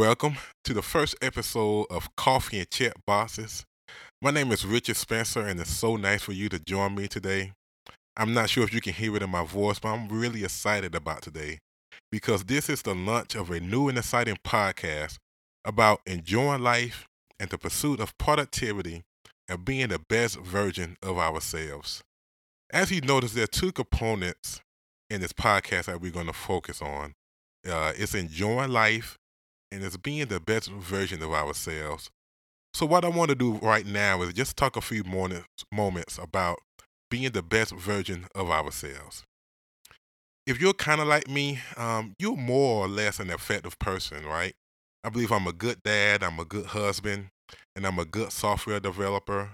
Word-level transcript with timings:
Welcome 0.00 0.38
to 0.64 0.72
the 0.72 0.80
first 0.80 1.14
episode 1.20 1.84
of 1.90 2.16
Coffee 2.16 2.60
and 2.60 2.70
Check 2.70 2.94
Boxes. 3.06 3.66
My 4.22 4.30
name 4.30 4.50
is 4.50 4.64
Richard 4.64 4.96
Spencer, 4.96 5.42
and 5.42 5.60
it's 5.60 5.68
so 5.68 5.96
nice 5.96 6.22
for 6.22 6.32
you 6.32 6.48
to 6.48 6.58
join 6.58 6.94
me 6.94 7.06
today. 7.06 7.52
I'm 8.16 8.32
not 8.32 8.48
sure 8.48 8.64
if 8.64 8.72
you 8.72 8.80
can 8.80 8.94
hear 8.94 9.14
it 9.14 9.22
in 9.22 9.28
my 9.28 9.44
voice, 9.44 9.78
but 9.78 9.90
I'm 9.90 10.08
really 10.08 10.42
excited 10.42 10.94
about 10.94 11.20
today 11.20 11.58
because 12.10 12.44
this 12.44 12.70
is 12.70 12.80
the 12.80 12.94
launch 12.94 13.34
of 13.34 13.50
a 13.50 13.60
new 13.60 13.90
and 13.90 13.98
exciting 13.98 14.38
podcast 14.42 15.18
about 15.66 16.00
enjoying 16.06 16.62
life 16.62 17.06
and 17.38 17.50
the 17.50 17.58
pursuit 17.58 18.00
of 18.00 18.16
productivity 18.16 19.02
and 19.50 19.66
being 19.66 19.88
the 19.88 20.00
best 20.08 20.40
version 20.40 20.96
of 21.02 21.18
ourselves. 21.18 22.00
As 22.72 22.90
you 22.90 23.02
notice, 23.02 23.34
there 23.34 23.44
are 23.44 23.48
two 23.48 23.70
components 23.70 24.62
in 25.10 25.20
this 25.20 25.34
podcast 25.34 25.84
that 25.84 26.00
we're 26.00 26.10
going 26.10 26.26
to 26.26 26.32
focus 26.32 26.80
on. 26.80 27.12
Uh, 27.70 27.92
it's 27.94 28.14
enjoying 28.14 28.70
life 28.70 29.18
and 29.72 29.84
it's 29.84 29.96
being 29.96 30.26
the 30.26 30.40
best 30.40 30.70
version 30.70 31.22
of 31.22 31.32
ourselves. 31.32 32.10
So, 32.72 32.86
what 32.86 33.04
I 33.04 33.08
want 33.08 33.30
to 33.30 33.34
do 33.34 33.54
right 33.54 33.86
now 33.86 34.22
is 34.22 34.32
just 34.32 34.56
talk 34.56 34.76
a 34.76 34.80
few 34.80 35.04
moments, 35.04 35.46
moments 35.72 36.18
about 36.18 36.58
being 37.10 37.30
the 37.32 37.42
best 37.42 37.74
version 37.74 38.26
of 38.34 38.50
ourselves. 38.50 39.24
If 40.46 40.60
you're 40.60 40.72
kind 40.72 41.00
of 41.00 41.08
like 41.08 41.28
me, 41.28 41.58
um, 41.76 42.14
you're 42.18 42.36
more 42.36 42.84
or 42.84 42.88
less 42.88 43.20
an 43.20 43.30
effective 43.30 43.78
person, 43.78 44.24
right? 44.24 44.54
I 45.04 45.08
believe 45.08 45.32
I'm 45.32 45.46
a 45.46 45.52
good 45.52 45.82
dad, 45.84 46.22
I'm 46.22 46.38
a 46.38 46.44
good 46.44 46.66
husband, 46.66 47.28
and 47.74 47.86
I'm 47.86 47.98
a 47.98 48.04
good 48.04 48.32
software 48.32 48.80
developer. 48.80 49.50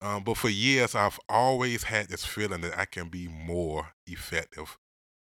Um, 0.00 0.22
but 0.22 0.36
for 0.36 0.48
years, 0.48 0.94
I've 0.94 1.18
always 1.28 1.84
had 1.84 2.08
this 2.08 2.24
feeling 2.24 2.60
that 2.62 2.78
I 2.78 2.84
can 2.84 3.08
be 3.08 3.28
more 3.28 3.88
effective, 4.06 4.76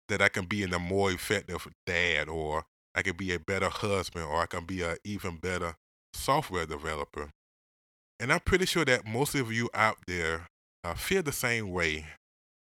that 0.09 0.21
I 0.21 0.29
can 0.29 0.45
be 0.45 0.63
in 0.63 0.73
a 0.73 0.79
more 0.79 1.11
effective 1.11 1.67
dad, 1.85 2.27
or 2.27 2.65
I 2.97 3.03
can 3.03 3.15
be 3.15 3.31
a 3.31 3.39
better 3.39 3.69
husband, 3.69 4.25
or 4.25 4.41
I 4.41 4.47
can 4.47 4.65
be 4.65 4.81
an 4.81 4.97
even 5.03 5.37
better 5.37 5.75
software 6.13 6.65
developer. 6.65 7.29
And 8.19 8.33
I'm 8.33 8.39
pretty 8.39 8.65
sure 8.65 8.83
that 8.85 9.07
most 9.07 9.35
of 9.35 9.53
you 9.53 9.69
out 9.75 9.97
there 10.07 10.47
uh, 10.83 10.95
feel 10.95 11.21
the 11.21 11.31
same 11.31 11.71
way. 11.71 12.07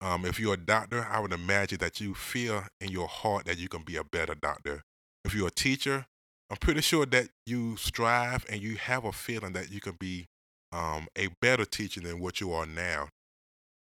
Um, 0.02 0.26
if 0.26 0.38
you're 0.38 0.56
a 0.56 0.58
doctor, 0.58 1.08
I 1.10 1.22
would 1.22 1.32
imagine 1.32 1.78
that 1.80 2.02
you 2.02 2.14
feel 2.14 2.66
in 2.82 2.92
your 2.92 3.08
heart 3.08 3.46
that 3.46 3.58
you 3.58 3.70
can 3.70 3.84
be 3.84 3.96
a 3.96 4.04
better 4.04 4.36
doctor. 4.36 4.82
If 5.24 5.34
you're 5.34 5.48
a 5.48 5.52
teacher, 5.52 6.06
I'm 6.50 6.58
pretty 6.58 6.82
sure 6.82 7.06
that 7.06 7.30
you 7.46 7.78
strive 7.78 8.46
and 8.50 8.62
you 8.62 8.76
have 8.76 9.06
a 9.06 9.14
feeling 9.14 9.54
that 9.54 9.72
you 9.72 9.80
can 9.80 9.96
be 9.98 10.26
um, 10.74 11.08
a 11.18 11.30
better 11.42 11.64
teacher 11.64 12.02
than 12.02 12.20
what 12.20 12.42
you 12.42 12.52
are 12.52 12.66
now. 12.66 13.08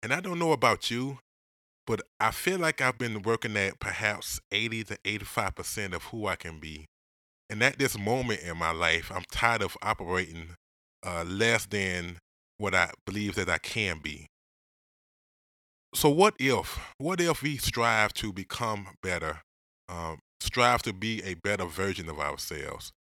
And 0.01 0.13
I 0.13 0.21
don't 0.21 0.39
know 0.39 0.53
about 0.53 0.89
you, 0.89 1.19
but 1.87 2.01
I 2.19 2.31
feel 2.31 2.59
like 2.59 2.81
I've 2.81 2.97
been 2.97 3.21
working 3.21 3.55
at 3.57 3.79
perhaps 3.79 4.39
80 4.51 4.85
to 4.85 4.97
85% 4.97 5.93
of 5.93 6.03
who 6.05 6.27
I 6.27 6.35
can 6.35 6.59
be. 6.59 6.85
And 7.49 7.61
at 7.61 7.77
this 7.77 7.97
moment 7.97 8.41
in 8.41 8.57
my 8.57 8.71
life, 8.71 9.11
I'm 9.13 9.23
tired 9.31 9.61
of 9.61 9.77
operating 9.83 10.55
uh, 11.05 11.23
less 11.27 11.67
than 11.67 12.17
what 12.57 12.73
I 12.73 12.89
believe 13.05 13.35
that 13.35 13.49
I 13.49 13.59
can 13.59 13.99
be. 14.01 14.27
So, 15.93 16.09
what 16.09 16.33
if, 16.39 16.79
what 16.97 17.21
if 17.21 17.41
we 17.41 17.57
strive 17.57 18.13
to 18.15 18.33
become 18.33 18.87
better, 19.01 19.41
um, 19.87 20.19
strive 20.39 20.81
to 20.83 20.93
be 20.93 21.23
a 21.23 21.35
better 21.35 21.65
version 21.65 22.09
of 22.09 22.19
ourselves? 22.19 22.91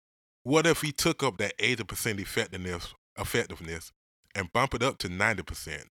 What 0.43 0.67
if 0.67 0.83
we 0.83 0.91
took 0.91 1.23
up 1.23 1.37
that 1.37 1.57
80% 1.57 2.19
effectiveness, 2.19 2.93
effectiveness 3.17 3.91
and 4.35 4.53
bump 4.53 4.75
it 4.75 4.83
up 4.83 4.99
to 4.99 5.09
90%? 5.09 5.85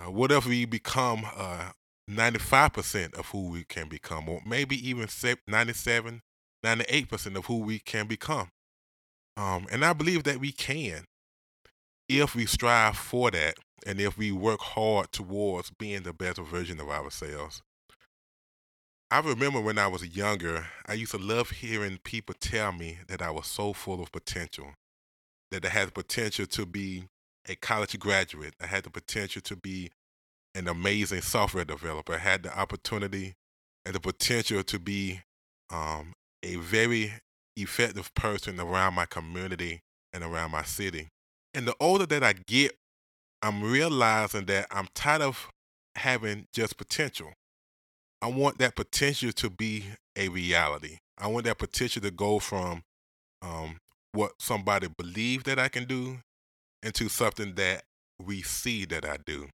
Uh, 0.00 0.10
what 0.10 0.32
if 0.32 0.44
we 0.44 0.64
become 0.64 1.24
uh, 1.36 1.70
95% 2.10 3.14
of 3.14 3.26
who 3.26 3.50
we 3.50 3.64
can 3.64 3.88
become, 3.88 4.28
or 4.28 4.40
maybe 4.46 4.76
even 4.88 5.08
97, 5.46 6.22
98% 6.64 7.36
of 7.36 7.46
who 7.46 7.58
we 7.58 7.78
can 7.78 8.06
become? 8.06 8.48
Um, 9.36 9.66
and 9.70 9.84
I 9.84 9.92
believe 9.92 10.24
that 10.24 10.38
we 10.38 10.52
can 10.52 11.04
if 12.08 12.34
we 12.34 12.46
strive 12.46 12.96
for 12.96 13.30
that 13.30 13.56
and 13.84 14.00
if 14.00 14.16
we 14.16 14.32
work 14.32 14.60
hard 14.60 15.12
towards 15.12 15.70
being 15.70 16.02
the 16.02 16.12
better 16.12 16.42
version 16.42 16.80
of 16.80 16.88
ourselves. 16.88 17.62
I 19.10 19.20
remember 19.20 19.60
when 19.60 19.78
I 19.78 19.86
was 19.86 20.16
younger, 20.16 20.66
I 20.86 20.94
used 20.94 21.12
to 21.12 21.18
love 21.18 21.50
hearing 21.50 21.98
people 22.02 22.34
tell 22.40 22.72
me 22.72 22.98
that 23.08 23.22
I 23.22 23.30
was 23.30 23.46
so 23.46 23.72
full 23.72 24.02
of 24.02 24.10
potential, 24.10 24.74
that 25.52 25.64
I 25.64 25.68
had 25.68 25.88
the 25.88 25.92
potential 25.92 26.46
to 26.46 26.66
be 26.66 27.04
a 27.48 27.54
college 27.54 27.96
graduate, 27.98 28.54
I 28.60 28.66
had 28.66 28.82
the 28.82 28.90
potential 28.90 29.42
to 29.42 29.56
be 29.56 29.90
an 30.56 30.68
amazing 30.68 31.20
software 31.20 31.64
developer, 31.64 32.16
had 32.16 32.42
the 32.42 32.58
opportunity 32.58 33.34
and 33.84 33.94
the 33.94 34.00
potential 34.00 34.62
to 34.64 34.78
be 34.78 35.20
um, 35.70 36.12
a 36.42 36.56
very 36.56 37.12
effective 37.56 38.12
person 38.14 38.58
around 38.60 38.94
my 38.94 39.06
community 39.06 39.80
and 40.12 40.24
around 40.24 40.50
my 40.50 40.62
city. 40.62 41.08
And 41.54 41.66
the 41.66 41.74
older 41.80 42.06
that 42.06 42.22
I 42.22 42.32
get, 42.32 42.72
I'm 43.42 43.62
realizing 43.62 44.46
that 44.46 44.66
I'm 44.70 44.88
tired 44.94 45.22
of 45.22 45.48
having 45.94 46.46
just 46.52 46.76
potential. 46.76 47.32
I 48.22 48.28
want 48.28 48.58
that 48.58 48.74
potential 48.74 49.32
to 49.32 49.50
be 49.50 49.84
a 50.16 50.28
reality. 50.28 50.98
I 51.18 51.28
want 51.28 51.44
that 51.44 51.58
potential 51.58 52.02
to 52.02 52.10
go 52.10 52.38
from 52.38 52.82
um, 53.42 53.78
what 54.12 54.32
somebody 54.40 54.88
believes 54.88 55.44
that 55.44 55.58
I 55.58 55.68
can 55.68 55.84
do 55.84 56.18
into 56.82 57.08
something 57.08 57.54
that 57.54 57.82
we 58.24 58.42
see 58.42 58.84
that 58.86 59.04
I 59.04 59.18
do. 59.24 59.48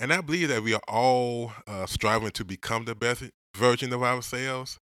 And 0.00 0.12
I 0.12 0.20
believe 0.20 0.48
that 0.48 0.62
we 0.62 0.74
are 0.74 0.82
all 0.88 1.52
uh, 1.66 1.86
striving 1.86 2.30
to 2.32 2.44
become 2.44 2.84
the 2.84 2.94
best 2.94 3.24
version 3.56 3.92
of 3.92 4.02
ourselves. 4.02 4.78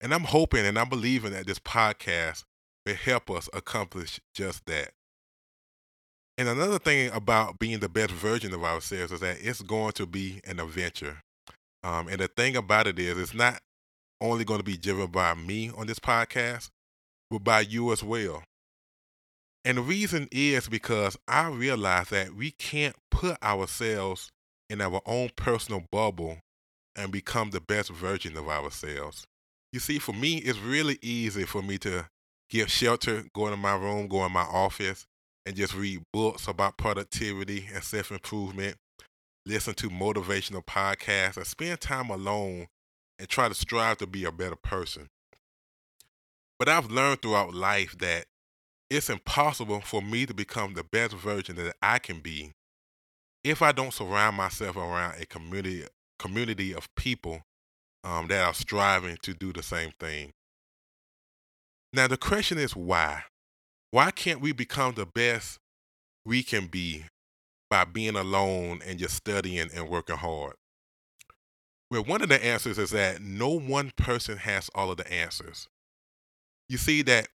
And 0.00 0.12
I'm 0.12 0.24
hoping 0.24 0.66
and 0.66 0.78
I'm 0.78 0.88
believing 0.88 1.32
that 1.32 1.46
this 1.46 1.58
podcast 1.58 2.44
will 2.84 2.94
help 2.94 3.30
us 3.30 3.48
accomplish 3.52 4.20
just 4.34 4.66
that. 4.66 4.90
And 6.36 6.48
another 6.48 6.78
thing 6.78 7.10
about 7.12 7.58
being 7.58 7.80
the 7.80 7.88
best 7.88 8.12
version 8.12 8.54
of 8.54 8.62
ourselves 8.62 9.12
is 9.12 9.20
that 9.20 9.38
it's 9.40 9.60
going 9.62 9.92
to 9.92 10.06
be 10.06 10.40
an 10.44 10.60
adventure. 10.60 11.18
Um, 11.82 12.08
and 12.08 12.20
the 12.20 12.28
thing 12.28 12.56
about 12.56 12.86
it 12.86 12.98
is, 12.98 13.18
it's 13.18 13.34
not 13.34 13.60
only 14.20 14.44
going 14.44 14.60
to 14.60 14.64
be 14.64 14.76
driven 14.76 15.08
by 15.08 15.34
me 15.34 15.70
on 15.76 15.86
this 15.86 15.98
podcast, 15.98 16.70
but 17.30 17.44
by 17.44 17.60
you 17.60 17.92
as 17.92 18.02
well. 18.02 18.42
And 19.64 19.78
the 19.78 19.82
reason 19.82 20.28
is 20.30 20.68
because 20.68 21.16
I 21.26 21.48
realize 21.48 22.10
that 22.10 22.34
we 22.34 22.52
can't 22.52 22.96
put 23.10 23.42
ourselves 23.42 24.30
in 24.70 24.80
our 24.80 25.00
own 25.06 25.30
personal 25.36 25.84
bubble 25.90 26.38
and 26.96 27.12
become 27.12 27.50
the 27.50 27.60
best 27.60 27.90
version 27.90 28.36
of 28.36 28.48
ourselves. 28.48 29.24
You 29.72 29.80
see, 29.80 29.98
for 29.98 30.12
me, 30.12 30.36
it's 30.38 30.58
really 30.58 30.98
easy 31.02 31.44
for 31.44 31.62
me 31.62 31.78
to 31.78 32.08
get 32.50 32.70
shelter, 32.70 33.24
go 33.34 33.46
into 33.46 33.56
my 33.56 33.76
room, 33.76 34.08
go 34.08 34.24
in 34.24 34.32
my 34.32 34.42
office, 34.42 35.06
and 35.46 35.56
just 35.56 35.74
read 35.74 36.02
books 36.12 36.48
about 36.48 36.76
productivity 36.78 37.68
and 37.72 37.82
self 37.82 38.10
improvement, 38.10 38.76
listen 39.46 39.74
to 39.74 39.88
motivational 39.88 40.64
podcasts, 40.64 41.36
and 41.36 41.46
spend 41.46 41.80
time 41.80 42.10
alone 42.10 42.66
and 43.18 43.28
try 43.28 43.48
to 43.48 43.54
strive 43.54 43.98
to 43.98 44.06
be 44.06 44.24
a 44.24 44.32
better 44.32 44.56
person. 44.56 45.08
But 46.58 46.68
I've 46.68 46.90
learned 46.90 47.22
throughout 47.22 47.54
life 47.54 47.96
that 47.98 48.26
it's 48.90 49.10
impossible 49.10 49.80
for 49.82 50.00
me 50.02 50.26
to 50.26 50.34
become 50.34 50.74
the 50.74 50.84
best 50.84 51.14
version 51.14 51.56
that 51.56 51.76
I 51.82 51.98
can 51.98 52.20
be 52.20 52.52
if 53.48 53.62
I 53.62 53.72
don't 53.72 53.94
surround 53.94 54.36
myself 54.36 54.76
around 54.76 55.14
a 55.20 55.26
community 55.26 55.84
community 56.18 56.74
of 56.74 56.94
people 56.96 57.42
um, 58.04 58.26
that 58.28 58.44
are 58.44 58.54
striving 58.54 59.16
to 59.22 59.32
do 59.32 59.52
the 59.52 59.62
same 59.62 59.92
thing. 59.98 60.32
Now 61.92 62.08
the 62.08 62.18
question 62.18 62.58
is 62.58 62.76
why? 62.76 63.22
Why 63.90 64.10
can't 64.10 64.42
we 64.42 64.52
become 64.52 64.94
the 64.94 65.06
best 65.06 65.58
we 66.26 66.42
can 66.42 66.66
be 66.66 67.04
by 67.70 67.84
being 67.84 68.16
alone 68.16 68.80
and 68.84 68.98
just 68.98 69.14
studying 69.14 69.70
and 69.74 69.88
working 69.88 70.16
hard? 70.16 70.56
Well, 71.90 72.04
one 72.04 72.20
of 72.20 72.28
the 72.28 72.44
answers 72.44 72.78
is 72.78 72.90
that 72.90 73.22
no 73.22 73.48
one 73.48 73.92
person 73.96 74.36
has 74.36 74.68
all 74.74 74.90
of 74.90 74.98
the 74.98 75.10
answers. 75.10 75.68
You 76.68 76.76
see 76.76 77.00
that 77.02 77.28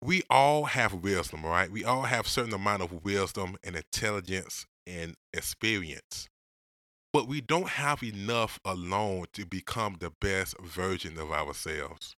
we 0.00 0.22
all 0.30 0.66
have 0.66 0.94
wisdom, 0.94 1.44
right? 1.44 1.68
We 1.68 1.84
all 1.84 2.02
have 2.02 2.28
certain 2.28 2.54
amount 2.54 2.82
of 2.82 3.04
wisdom 3.04 3.56
and 3.64 3.74
intelligence 3.74 4.67
and 4.88 5.14
experience. 5.32 6.28
But 7.12 7.28
we 7.28 7.40
don't 7.40 7.68
have 7.68 8.02
enough 8.02 8.58
alone 8.64 9.26
to 9.34 9.46
become 9.46 9.96
the 10.00 10.10
best 10.20 10.58
version 10.60 11.18
of 11.18 11.30
ourselves 11.30 12.16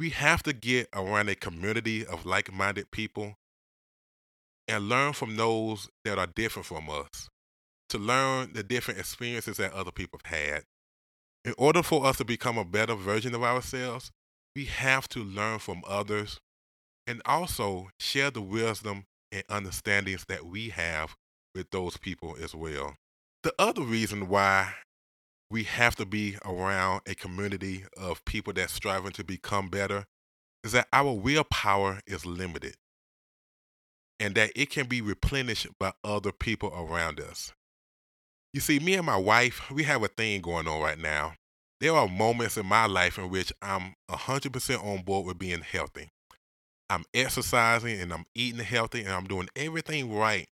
we 0.00 0.08
have 0.08 0.42
to 0.42 0.54
get 0.54 0.88
around 0.94 1.28
a 1.28 1.34
community 1.34 2.06
of 2.06 2.24
like 2.24 2.50
minded 2.50 2.90
people 2.90 3.34
and 4.66 4.88
learn 4.88 5.12
from 5.12 5.36
those 5.36 5.90
that 6.06 6.18
are 6.18 6.26
different 6.26 6.64
from 6.64 6.88
us, 6.88 7.28
to 7.90 7.98
learn 7.98 8.54
the 8.54 8.62
different 8.62 8.98
experiences 8.98 9.58
that 9.58 9.74
other 9.74 9.90
people 9.90 10.18
have 10.24 10.38
had. 10.38 10.62
In 11.44 11.52
order 11.58 11.82
for 11.82 12.06
us 12.06 12.16
to 12.16 12.24
become 12.24 12.56
a 12.56 12.64
better 12.64 12.94
version 12.94 13.34
of 13.34 13.42
ourselves, 13.42 14.10
we 14.56 14.64
have 14.64 15.06
to 15.10 15.22
learn 15.22 15.58
from 15.58 15.82
others 15.86 16.40
and 17.06 17.20
also 17.26 17.90
share 17.98 18.30
the 18.30 18.40
wisdom 18.40 19.04
and 19.30 19.44
understandings 19.50 20.24
that 20.30 20.46
we 20.46 20.70
have 20.70 21.14
with 21.54 21.70
those 21.70 21.96
people 21.96 22.36
as 22.42 22.54
well. 22.54 22.94
The 23.42 23.54
other 23.58 23.82
reason 23.82 24.28
why 24.28 24.74
we 25.50 25.64
have 25.64 25.96
to 25.96 26.06
be 26.06 26.36
around 26.44 27.02
a 27.06 27.14
community 27.14 27.84
of 27.96 28.24
people 28.24 28.52
that's 28.52 28.72
striving 28.72 29.12
to 29.12 29.24
become 29.24 29.68
better 29.68 30.06
is 30.62 30.72
that 30.72 30.88
our 30.92 31.12
willpower 31.12 32.00
is 32.06 32.26
limited 32.26 32.76
and 34.20 34.34
that 34.34 34.52
it 34.54 34.70
can 34.70 34.86
be 34.86 35.00
replenished 35.00 35.66
by 35.78 35.92
other 36.04 36.30
people 36.30 36.70
around 36.72 37.18
us. 37.18 37.52
You 38.52 38.60
see, 38.60 38.78
me 38.78 38.94
and 38.94 39.06
my 39.06 39.16
wife, 39.16 39.70
we 39.70 39.84
have 39.84 40.02
a 40.02 40.08
thing 40.08 40.42
going 40.42 40.68
on 40.68 40.80
right 40.82 40.98
now. 40.98 41.34
There 41.80 41.94
are 41.94 42.08
moments 42.08 42.58
in 42.58 42.66
my 42.66 42.86
life 42.86 43.16
in 43.16 43.30
which 43.30 43.52
I'm 43.62 43.94
100% 44.10 44.84
on 44.84 45.02
board 45.02 45.26
with 45.26 45.38
being 45.38 45.62
healthy. 45.62 46.08
I'm 46.90 47.04
exercising 47.14 48.00
and 48.00 48.12
I'm 48.12 48.26
eating 48.34 48.60
healthy 48.64 49.04
and 49.04 49.12
I'm 49.12 49.26
doing 49.26 49.48
everything 49.56 50.12
right 50.12 50.46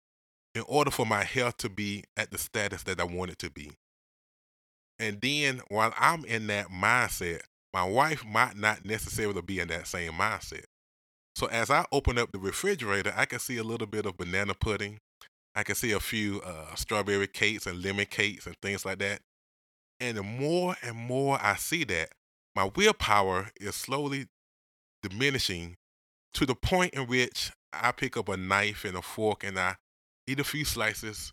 in 0.57 0.65
order 0.67 0.91
for 0.91 1.05
my 1.05 1.23
health 1.23 1.59
to 1.59 1.69
be 1.69 2.03
at 2.17 2.31
the 2.31 2.39
status 2.39 2.83
that 2.85 2.99
I 2.99 3.05
want 3.05 3.31
it 3.31 3.39
to 3.41 3.51
be. 3.51 3.73
And 4.99 5.21
then 5.21 5.61
while 5.69 5.93
I'm 5.99 6.25
in 6.25 6.47
that 6.47 6.69
mindset, 6.69 7.43
my 7.75 7.85
wife 7.85 8.25
might 8.25 8.57
not 8.57 8.87
necessarily 8.87 9.43
be 9.43 9.61
in 9.61 9.69
that 9.69 9.87
same 9.87 10.13
mindset. 10.13 10.65
So 11.35 11.47
as 11.49 11.71
I 11.71 11.85
open 11.93 12.17
up 12.17 12.33
the 12.33 12.39
refrigerator, 12.39 13.13
I 13.15 13.27
can 13.27 13.39
see 13.39 13.59
a 13.59 13.63
little 13.63 13.87
bit 13.87 14.07
of 14.07 14.17
banana 14.17 14.55
pudding. 14.55 14.99
I 15.55 15.63
can 15.63 15.75
see 15.75 15.93
a 15.93 16.01
few 16.01 16.41
uh, 16.41 16.75
strawberry 16.75 17.27
cakes 17.27 17.67
and 17.67 17.85
lemon 17.85 18.07
cakes 18.07 18.47
and 18.47 18.57
things 18.63 18.87
like 18.87 18.99
that. 19.01 19.21
And 20.01 20.17
the 20.17 20.23
more 20.23 20.77
and 20.83 20.97
more 20.97 21.39
I 21.39 21.57
see 21.57 21.85
that, 21.85 22.13
my 22.55 22.71
willpower 22.75 23.51
is 23.61 23.75
slowly 23.75 24.29
diminishing 25.03 25.77
to 26.33 26.47
the 26.47 26.55
point 26.55 26.95
in 26.95 27.07
which 27.07 27.53
I 27.75 27.93
pick 27.93 28.17
up 28.17 28.31
a 28.31 28.39
knife 28.39 28.87
and 28.87 28.97
a 28.97 29.03
fork 29.03 29.45
and 29.45 29.59
I 29.59 29.77
eat 30.27 30.41
a 30.41 30.45
few 30.45 30.65
slices 30.65 31.33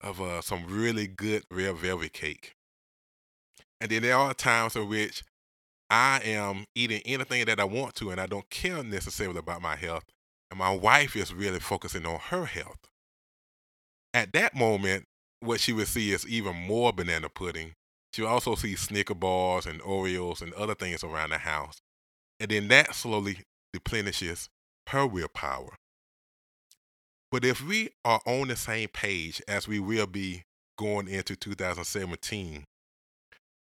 of 0.00 0.20
uh, 0.20 0.40
some 0.40 0.66
really 0.66 1.06
good 1.06 1.44
red 1.50 1.76
velvet 1.76 2.12
cake. 2.12 2.54
And 3.80 3.90
then 3.90 4.02
there 4.02 4.16
are 4.16 4.34
times 4.34 4.76
in 4.76 4.88
which 4.88 5.22
I 5.90 6.20
am 6.24 6.64
eating 6.74 7.02
anything 7.04 7.44
that 7.46 7.60
I 7.60 7.64
want 7.64 7.94
to 7.96 8.10
and 8.10 8.20
I 8.20 8.26
don't 8.26 8.48
care 8.50 8.82
necessarily 8.82 9.38
about 9.38 9.62
my 9.62 9.76
health. 9.76 10.04
And 10.50 10.58
my 10.58 10.74
wife 10.74 11.16
is 11.16 11.34
really 11.34 11.60
focusing 11.60 12.06
on 12.06 12.18
her 12.30 12.44
health. 12.44 12.78
At 14.12 14.32
that 14.32 14.54
moment, 14.54 15.04
what 15.40 15.60
she 15.60 15.72
would 15.72 15.88
see 15.88 16.12
is 16.12 16.26
even 16.26 16.54
more 16.54 16.92
banana 16.92 17.28
pudding. 17.28 17.72
She'll 18.12 18.26
also 18.26 18.54
see 18.54 18.76
Snicker 18.76 19.14
bars 19.14 19.66
and 19.66 19.80
Oreos 19.80 20.40
and 20.40 20.52
other 20.54 20.74
things 20.74 21.02
around 21.02 21.30
the 21.30 21.38
house. 21.38 21.78
And 22.38 22.50
then 22.50 22.68
that 22.68 22.94
slowly 22.94 23.38
replenishes 23.72 24.48
her 24.88 25.06
willpower. 25.06 25.76
But 27.34 27.44
if 27.44 27.60
we 27.60 27.88
are 28.04 28.20
on 28.26 28.46
the 28.46 28.54
same 28.54 28.90
page 28.90 29.42
as 29.48 29.66
we 29.66 29.80
will 29.80 30.06
be 30.06 30.44
going 30.78 31.08
into 31.08 31.34
2017, 31.34 32.62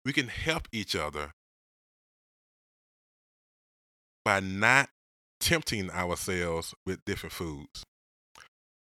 we 0.07 0.13
can 0.15 0.29
help 0.29 0.67
each 0.73 0.97
other 0.97 1.33
by 4.25 4.41
not 4.41 4.89
tempting 5.39 5.91
ourselves 5.91 6.75
with 6.87 7.05
different 7.05 7.35
foods. 7.35 7.85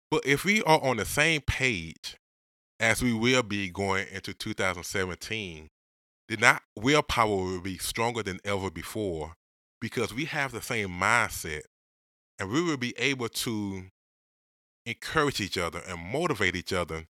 But 0.09 0.25
if 0.25 0.45
we 0.45 0.63
are 0.63 0.81
on 0.81 0.99
the 0.99 1.05
same 1.05 1.41
page 1.41 2.17
as 2.79 3.03
we 3.03 3.13
will 3.13 3.43
be 3.43 3.71
going 3.71 4.07
into 4.13 4.35
2017, 4.35 5.67
then 6.29 6.41
that 6.43 6.63
willpower 6.79 7.27
will 7.27 7.61
be 7.61 7.79
stronger 7.79 8.23
than 8.23 8.39
ever 8.45 8.71
before 8.71 9.35
because 9.81 10.15
we 10.15 10.27
have 10.27 10.53
the 10.53 10.63
same 10.63 10.91
mindset 10.91 11.63
and 12.39 12.51
we 12.51 12.63
will 12.63 12.77
be 12.77 12.95
able 12.99 13.29
to 13.29 13.87
encourage 14.87 15.41
each 15.41 15.59
other 15.59 15.83
and 15.87 16.01
motivate 16.01 16.57
each 16.57 16.73
other 16.73 17.05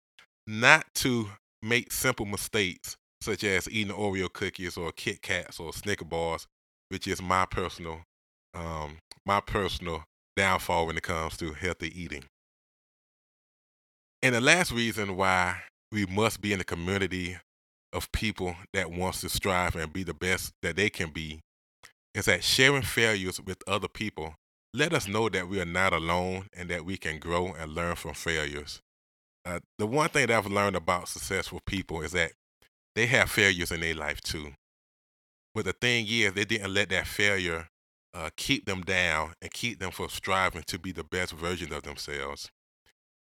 not 0.48 0.86
to 0.96 1.28
make 1.62 1.92
simple 1.92 2.26
mistakes 2.26 2.96
such 3.22 3.44
as 3.44 3.70
eating 3.70 3.94
Oreo 3.94 4.32
cookies 4.32 4.78
or 4.78 4.92
Kit 4.92 5.22
Kats 5.22 5.60
or 5.60 5.74
Snicker 5.74 6.06
bars, 6.06 6.46
which 6.90 7.08
is 7.08 7.22
my 7.22 7.46
personal 7.46 8.02
um, 8.54 8.98
my 9.26 9.40
personal 9.40 10.04
downfall 10.36 10.88
when 10.88 10.98
it 10.98 11.04
comes 11.04 11.38
to 11.38 11.54
healthy 11.54 11.92
eating. 12.00 12.26
And 14.22 14.36
the 14.36 14.42
last 14.42 14.72
reason 14.72 15.16
why 15.16 15.62
we 15.92 16.06
must 16.06 16.42
be 16.42 16.54
in 16.54 16.60
a 16.60 16.66
community 16.66 17.38
of 17.92 18.12
people 18.12 18.56
that 18.74 18.92
wants 18.92 19.22
to 19.22 19.30
strive 19.30 19.76
and 19.76 19.92
be 19.92 20.04
the 20.04 20.14
best 20.14 20.52
that 20.62 20.76
they 20.76 20.90
can 20.90 21.10
be 21.10 21.40
is 22.14 22.26
that 22.26 22.44
sharing 22.44 22.82
failures 22.84 23.42
with 23.42 23.58
other 23.68 23.88
people 23.88 24.36
let 24.74 24.94
us 24.94 25.08
know 25.08 25.30
that 25.30 25.48
we 25.48 25.62
are 25.62 25.66
not 25.66 25.94
alone 25.94 26.48
and 26.54 26.70
that 26.70 26.86
we 26.86 26.98
can 26.98 27.20
grow 27.20 27.54
and 27.54 27.76
learn 27.76 27.96
from 27.96 28.14
failures. 28.14 28.82
Uh, 29.46 29.60
the 29.78 29.86
one 29.86 30.10
thing 30.10 30.28
that 30.28 30.38
I've 30.38 30.52
learned 30.52 30.76
about 30.76 31.10
successful 31.10 31.62
people 31.66 32.02
is 32.02 32.14
that 32.14 32.32
they 32.96 33.06
have 33.08 33.30
failures 33.30 33.72
in 33.72 33.82
their 33.82 33.96
life 33.96 34.22
too. 34.22 34.54
But 35.54 35.66
the 35.66 35.74
thing 35.74 36.08
is, 36.10 36.34
they 36.34 36.46
didn't 36.46 36.74
let 36.74 36.90
that 36.90 37.08
failure 37.08 37.68
uh, 38.14 38.30
keep 38.36 38.66
them 38.66 38.82
down 38.82 39.34
and 39.42 39.52
keep 39.52 39.80
them 39.80 39.92
from 39.92 40.10
striving 40.10 40.64
to 40.68 40.80
be 40.80 40.92
the 40.92 41.04
best 41.04 41.34
version 41.34 41.74
of 41.74 41.84
themselves. 41.84 42.50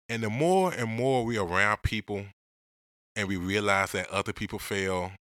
And 0.09 0.23
the 0.23 0.31
more 0.31 0.73
and 0.73 0.89
more 0.89 1.25
we 1.25 1.37
around 1.37 1.83
people 1.83 2.25
and 3.15 3.29
we 3.29 3.37
realize 3.37 3.93
that 3.93 4.09
other 4.11 4.33
people 4.33 4.59
fail 4.59 5.13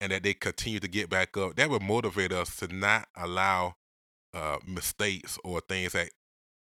and 0.00 0.12
that 0.12 0.22
they 0.22 0.34
continue 0.34 0.80
to 0.80 0.88
get 0.88 1.08
back 1.08 1.36
up, 1.36 1.56
that 1.56 1.70
would 1.70 1.82
motivate 1.82 2.32
us 2.32 2.56
to 2.56 2.74
not 2.74 3.08
allow 3.16 3.74
uh, 4.34 4.58
mistakes 4.66 5.38
or 5.44 5.60
things 5.60 5.92
that 5.92 6.10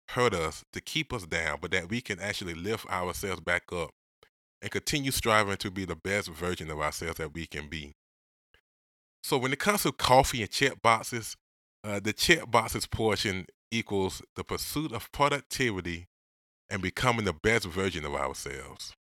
hurt 0.09 0.33
us 0.33 0.63
to 0.73 0.81
keep 0.81 1.13
us 1.13 1.25
down, 1.25 1.59
but 1.61 1.71
that 1.71 1.89
we 1.89 2.01
can 2.01 2.19
actually 2.19 2.55
lift 2.55 2.89
ourselves 2.89 3.41
back 3.41 3.63
up 3.71 3.91
and 4.61 4.71
continue 4.71 5.11
striving 5.11 5.57
to 5.57 5.71
be 5.71 5.85
the 5.85 5.95
best 5.95 6.29
version 6.29 6.69
of 6.69 6.79
ourselves 6.79 7.17
that 7.17 7.33
we 7.33 7.45
can 7.45 7.69
be. 7.69 7.93
So 9.23 9.37
when 9.37 9.53
it 9.53 9.59
comes 9.59 9.83
to 9.83 9.91
coffee 9.91 10.41
and 10.41 10.51
check 10.51 10.81
boxes, 10.81 11.35
uh, 11.83 11.99
the 11.99 12.13
check 12.13 12.49
boxes 12.49 12.87
portion 12.87 13.45
equals 13.71 14.21
the 14.35 14.43
pursuit 14.43 14.91
of 14.91 15.11
productivity 15.11 16.07
and 16.69 16.81
becoming 16.81 17.25
the 17.25 17.33
best 17.33 17.65
version 17.65 18.05
of 18.05 18.15
ourselves. 18.15 18.93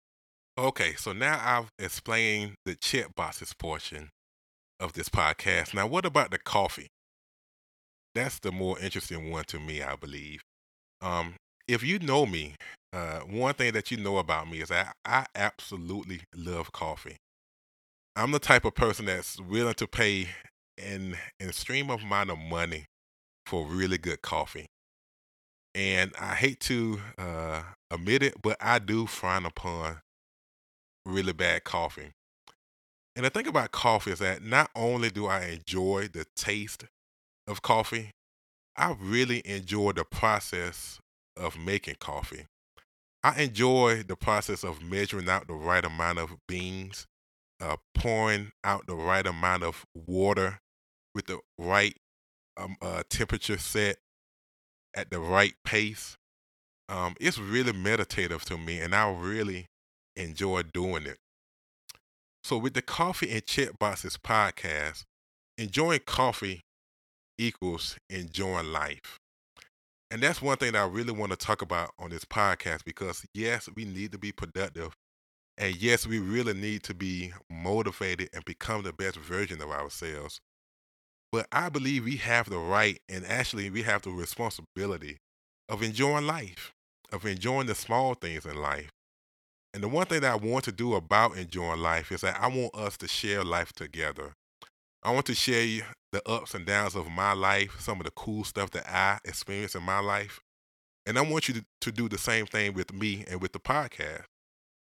Okay, 0.57 0.95
so 0.95 1.13
now 1.13 1.39
I've 1.41 1.69
explained 1.77 2.55
the 2.65 2.75
check 2.75 3.15
boxes 3.15 3.53
portion 3.53 4.09
of 4.79 4.93
this 4.93 5.09
podcast. 5.09 5.73
Now, 5.73 5.87
what 5.87 6.05
about 6.05 6.31
the 6.31 6.39
coffee? 6.39 6.89
That's 8.17 8.39
the 8.39 8.51
more 8.51 8.79
interesting 8.79 9.29
one 9.29 9.43
to 9.45 9.59
me, 9.59 9.83
I 9.83 9.95
believe. 9.95 10.41
Um, 11.03 11.35
if 11.67 11.83
you 11.83 11.99
know 11.99 12.25
me, 12.25 12.55
uh, 12.91 13.19
one 13.19 13.53
thing 13.53 13.73
that 13.73 13.91
you 13.91 13.97
know 13.97 14.17
about 14.17 14.49
me 14.49 14.59
is 14.59 14.69
that 14.69 14.95
I 15.05 15.27
absolutely 15.35 16.21
love 16.35 16.71
coffee. 16.71 17.17
I'm 18.15 18.31
the 18.31 18.39
type 18.39 18.65
of 18.65 18.73
person 18.73 19.05
that's 19.05 19.39
willing 19.39 19.75
to 19.75 19.85
pay 19.85 20.29
an, 20.83 21.15
an 21.39 21.49
extreme 21.49 21.91
amount 21.91 22.31
of 22.31 22.39
money 22.39 22.85
for 23.45 23.67
really 23.67 23.99
good 23.99 24.23
coffee. 24.23 24.65
And 25.75 26.11
I 26.19 26.33
hate 26.33 26.59
to 26.61 26.99
uh, 27.19 27.61
admit 27.91 28.23
it, 28.23 28.41
but 28.41 28.57
I 28.59 28.79
do 28.79 29.05
frown 29.05 29.45
upon 29.45 29.97
really 31.05 31.33
bad 31.33 31.65
coffee. 31.65 32.09
And 33.15 33.27
the 33.27 33.29
thing 33.29 33.45
about 33.45 33.71
coffee 33.71 34.09
is 34.09 34.19
that 34.19 34.41
not 34.41 34.71
only 34.75 35.11
do 35.11 35.27
I 35.27 35.43
enjoy 35.43 36.07
the 36.11 36.25
taste 36.35 36.85
of 37.47 37.61
coffee, 37.61 38.11
I 38.75 38.95
really 38.99 39.41
enjoy 39.45 39.93
the 39.93 40.05
process 40.05 40.99
of 41.35 41.57
making 41.57 41.95
coffee. 41.99 42.45
I 43.23 43.41
enjoy 43.41 44.03
the 44.03 44.15
process 44.15 44.63
of 44.63 44.81
measuring 44.81 45.29
out 45.29 45.47
the 45.47 45.53
right 45.53 45.83
amount 45.83 46.19
of 46.19 46.37
beans, 46.47 47.07
uh, 47.59 47.77
pouring 47.95 48.51
out 48.63 48.85
the 48.87 48.95
right 48.95 49.25
amount 49.25 49.63
of 49.63 49.85
water 49.95 50.59
with 51.15 51.25
the 51.25 51.39
right 51.57 51.95
um, 52.55 52.75
uh, 52.81 53.03
temperature 53.09 53.57
set, 53.57 53.97
at 54.95 55.11
the 55.11 55.19
right 55.19 55.53
pace. 55.63 56.17
Um, 56.89 57.15
it's 57.19 57.37
really 57.37 57.73
meditative 57.73 58.43
to 58.45 58.57
me, 58.57 58.79
and 58.79 58.95
I 58.95 59.11
really 59.11 59.67
enjoy 60.15 60.63
doing 60.63 61.05
it. 61.05 61.17
So, 62.43 62.57
with 62.57 62.73
the 62.73 62.81
Coffee 62.81 63.31
and 63.31 63.45
Check 63.45 63.77
Boxes 63.77 64.17
podcast, 64.17 65.03
enjoying 65.57 66.01
coffee 66.05 66.61
equals 67.37 67.97
enjoying 68.09 68.71
life. 68.71 69.19
And 70.09 70.21
that's 70.21 70.41
one 70.41 70.57
thing 70.57 70.73
that 70.73 70.83
I 70.83 70.87
really 70.87 71.11
want 71.11 71.31
to 71.31 71.37
talk 71.37 71.61
about 71.61 71.91
on 71.99 72.09
this 72.09 72.23
podcast 72.23 72.85
because, 72.85 73.25
yes, 73.33 73.67
we 73.75 73.83
need 73.83 74.11
to 74.13 74.17
be 74.17 74.31
productive. 74.31 74.93
And 75.57 75.75
yes, 75.75 76.07
we 76.07 76.19
really 76.19 76.53
need 76.53 76.83
to 76.83 76.93
be 76.93 77.33
motivated 77.49 78.29
and 78.33 78.45
become 78.45 78.83
the 78.83 78.93
best 78.93 79.17
version 79.17 79.61
of 79.61 79.69
ourselves. 79.69 80.39
But 81.31 81.47
I 81.51 81.69
believe 81.69 82.05
we 82.05 82.17
have 82.17 82.49
the 82.49 82.57
right 82.57 82.99
and 83.09 83.25
actually 83.25 83.69
we 83.69 83.83
have 83.83 84.03
the 84.03 84.11
responsibility 84.11 85.17
of 85.67 85.83
enjoying 85.83 86.25
life, 86.25 86.71
of 87.11 87.25
enjoying 87.25 87.67
the 87.67 87.75
small 87.75 88.13
things 88.13 88.45
in 88.45 88.55
life. 88.55 88.89
And 89.73 89.83
the 89.83 89.89
one 89.89 90.05
thing 90.05 90.21
that 90.21 90.31
I 90.31 90.35
want 90.35 90.63
to 90.65 90.71
do 90.71 90.95
about 90.95 91.37
enjoying 91.37 91.81
life 91.81 92.11
is 92.11 92.21
that 92.21 92.41
I 92.41 92.47
want 92.47 92.73
us 92.73 92.97
to 92.97 93.07
share 93.07 93.43
life 93.43 93.73
together. 93.73 94.33
I 95.03 95.11
want 95.11 95.25
to 95.27 95.35
share 95.35 95.85
the 96.17 96.31
ups 96.31 96.55
and 96.55 96.65
downs 96.65 96.95
of 96.95 97.11
my 97.11 97.33
life, 97.33 97.79
some 97.79 97.99
of 97.99 98.05
the 98.05 98.11
cool 98.11 98.43
stuff 98.43 98.71
that 98.71 98.89
I 98.89 99.19
experienced 99.23 99.75
in 99.75 99.83
my 99.83 99.99
life. 99.99 100.41
And 101.05 101.15
I 101.17 101.21
want 101.21 101.47
you 101.47 101.53
to, 101.53 101.65
to 101.81 101.91
do 101.91 102.09
the 102.09 102.17
same 102.17 102.47
thing 102.47 102.73
with 102.73 102.91
me 102.91 103.23
and 103.29 103.39
with 103.39 103.51
the 103.51 103.59
podcast. 103.59 104.23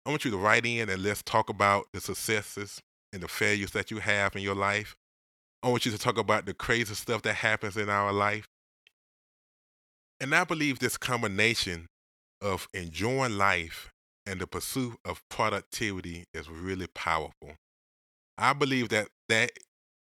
I 0.06 0.12
want 0.12 0.26
you 0.26 0.32
to 0.32 0.38
write 0.38 0.66
in 0.66 0.90
and 0.90 1.02
let's 1.02 1.24
talk 1.24 1.50
about 1.50 1.86
the 1.92 2.02
successes 2.02 2.80
and 3.12 3.24
the 3.24 3.28
failures 3.28 3.72
that 3.72 3.90
you 3.90 3.98
have 3.98 4.36
in 4.36 4.44
your 4.44 4.54
life. 4.54 4.96
I 5.64 5.70
want 5.70 5.88
you 5.88 5.92
to 5.92 5.98
talk 5.98 6.20
about 6.20 6.46
the 6.46 6.54
crazy 6.54 6.94
stuff 6.94 7.24
that 7.24 7.34
happens 7.34 7.78
in 7.78 7.90
our 7.90 8.14
life. 8.14 8.48
And 10.20 10.36
I 10.36 10.44
believe 10.44 10.78
this 10.78 10.98
combination 10.98 11.88
of 12.42 12.68
enjoying 12.76 13.40
life 13.40 13.90
and 14.28 14.40
the 14.40 14.46
pursuit 14.46 14.98
of 15.04 15.24
productivity 15.30 16.26
is 16.32 16.48
really 16.48 16.88
powerful. 16.94 17.56
I 18.38 18.54
believe 18.54 18.90
that 18.90 19.08
that 19.30 19.52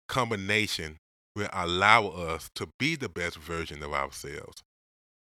combination 0.09 0.99
will 1.37 1.49
allow 1.53 2.09
us 2.09 2.51
to 2.57 2.69
be 2.79 2.97
the 2.97 3.09
best 3.09 3.37
version 3.37 3.83
of 3.83 3.93
ourselves. 3.93 4.63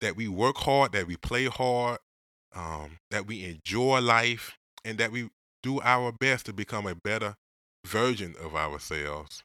That 0.01 0.15
we 0.15 0.27
work 0.27 0.57
hard, 0.57 0.93
that 0.93 1.07
we 1.07 1.17
play 1.17 1.45
hard, 1.45 1.99
um, 2.55 2.97
that 3.11 3.27
we 3.27 3.43
enjoy 3.45 3.99
life, 3.99 4.57
and 4.83 4.97
that 4.97 5.11
we 5.11 5.29
do 5.61 5.81
our 5.81 6.11
best 6.11 6.45
to 6.45 6.53
become 6.53 6.87
a 6.87 6.95
better 6.95 7.35
version 7.85 8.35
of 8.41 8.55
ourselves. 8.55 9.43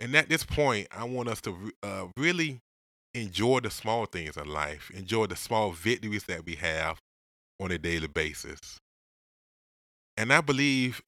And 0.00 0.14
at 0.14 0.28
this 0.28 0.44
point, 0.44 0.88
I 0.90 1.04
want 1.04 1.28
us 1.28 1.40
to 1.42 1.72
uh, 1.82 2.06
really 2.16 2.60
enjoy 3.14 3.60
the 3.60 3.70
small 3.70 4.06
things 4.06 4.36
in 4.36 4.48
life, 4.48 4.90
enjoy 4.92 5.26
the 5.26 5.36
small 5.36 5.72
victories 5.72 6.24
that 6.24 6.44
we 6.44 6.56
have 6.56 6.98
on 7.60 7.70
a 7.70 7.78
daily 7.78 8.08
basis. 8.08 8.58
And 10.16 10.32
I 10.32 10.40
believe 10.40 11.02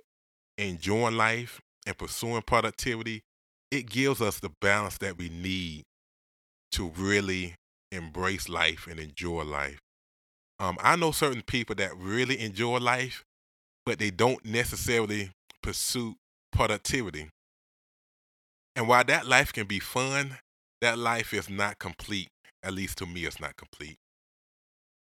enjoying 0.56 1.16
life 1.16 1.60
and 1.86 1.98
pursuing 1.98 2.42
productivity, 2.42 3.22
it 3.74 3.88
gives 3.88 4.20
us 4.20 4.40
the 4.40 4.50
balance 4.60 4.98
that 4.98 5.18
we 5.18 5.28
need 5.28 5.82
to 6.72 6.92
really 6.96 7.54
embrace 7.92 8.48
life 8.48 8.86
and 8.88 8.98
enjoy 8.98 9.42
life. 9.42 9.78
Um, 10.58 10.78
I 10.80 10.96
know 10.96 11.10
certain 11.10 11.42
people 11.42 11.74
that 11.76 11.96
really 11.96 12.40
enjoy 12.40 12.78
life, 12.78 13.24
but 13.84 13.98
they 13.98 14.10
don't 14.10 14.44
necessarily 14.44 15.30
pursue 15.62 16.14
productivity. 16.52 17.28
And 18.76 18.88
while 18.88 19.04
that 19.04 19.26
life 19.26 19.52
can 19.52 19.66
be 19.66 19.78
fun, 19.78 20.38
that 20.80 20.98
life 20.98 21.32
is 21.32 21.48
not 21.48 21.78
complete. 21.78 22.28
At 22.62 22.72
least 22.72 22.98
to 22.98 23.06
me, 23.06 23.24
it's 23.24 23.40
not 23.40 23.56
complete. 23.56 23.96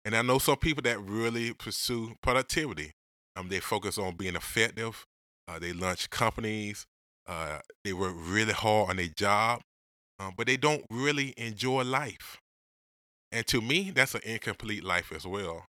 And 0.03 0.15
I 0.15 0.21
know 0.21 0.39
some 0.39 0.57
people 0.57 0.81
that 0.83 0.99
really 0.99 1.53
pursue 1.53 2.15
productivity. 2.21 2.91
Um, 3.35 3.49
they 3.49 3.59
focus 3.59 3.97
on 3.97 4.15
being 4.15 4.35
effective. 4.35 5.05
Uh, 5.47 5.59
they 5.59 5.73
launch 5.73 6.09
companies. 6.09 6.85
Uh, 7.27 7.59
they 7.83 7.93
work 7.93 8.13
really 8.17 8.53
hard 8.53 8.89
on 8.89 8.95
their 8.97 9.07
job, 9.07 9.61
um, 10.19 10.33
but 10.37 10.47
they 10.47 10.57
don't 10.57 10.85
really 10.89 11.33
enjoy 11.37 11.83
life. 11.83 12.39
And 13.31 13.45
to 13.47 13.61
me, 13.61 13.91
that's 13.91 14.15
an 14.15 14.21
incomplete 14.23 14.83
life 14.83 15.11
as 15.15 15.25
well. 15.25 15.65